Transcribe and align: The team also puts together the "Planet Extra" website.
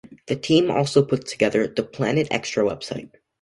The 0.25 0.35
team 0.35 0.71
also 0.71 1.05
puts 1.05 1.29
together 1.31 1.67
the 1.67 1.83
"Planet 1.83 2.27
Extra" 2.31 2.63
website. 2.63 3.11